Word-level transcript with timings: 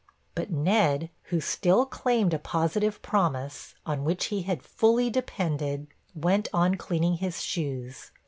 But 0.33 0.49
Ned, 0.49 1.11
who 1.25 1.39
still 1.39 1.85
claimed 1.85 2.33
a 2.33 2.39
positive 2.39 3.03
promise, 3.03 3.75
on 3.85 4.03
which 4.03 4.25
he 4.33 4.41
had 4.41 4.63
fully 4.63 5.11
depended, 5.11 5.85
went 6.15 6.47
on 6.51 6.73
cleaning 6.73 7.17
his 7.17 7.43
shoes. 7.43 8.09